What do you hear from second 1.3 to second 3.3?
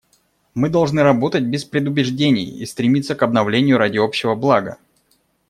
без предубеждений и стремиться к